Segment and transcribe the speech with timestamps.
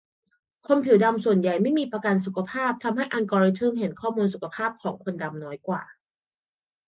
[0.65, 5.81] คนผิวดำส่วนใหญ่ไม่มีประกันสุขภาพ ทำให้อัลกอริทึมเห็นข้อมูลสุขภาพของคนดำน้อยกว่า